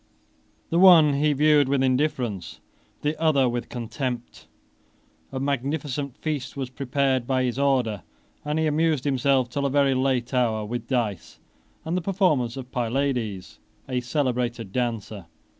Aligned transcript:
The 0.71 0.79
one 0.79 1.13
he 1.13 1.31
viewed 1.31 1.69
with 1.69 1.83
indifference, 1.83 2.59
the 3.03 3.15
other 3.21 3.47
with 3.47 3.69
contempt. 3.69 4.47
A 5.31 5.39
magnificent 5.39 6.17
feast 6.17 6.57
was 6.57 6.71
prepared 6.71 7.27
by 7.27 7.43
his 7.43 7.59
order, 7.59 8.01
and 8.43 8.57
he 8.57 8.65
amused 8.65 9.03
himself, 9.03 9.47
till 9.47 9.67
a 9.67 9.69
very 9.69 9.93
late 9.93 10.33
hour, 10.33 10.65
with 10.65 10.87
dice, 10.87 11.37
and 11.85 11.95
the 11.95 12.01
performances 12.01 12.57
of 12.57 12.71
Pylades, 12.71 13.59
a 13.87 13.99
celebrated 13.99 14.71
dancer. 14.71 15.27